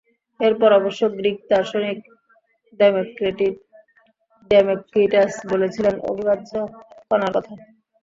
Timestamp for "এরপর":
0.39-0.69